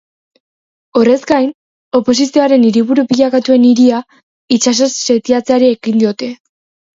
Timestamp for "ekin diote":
5.77-6.33